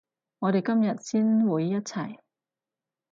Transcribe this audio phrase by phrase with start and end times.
[0.39, 2.17] 我哋今日先會一齊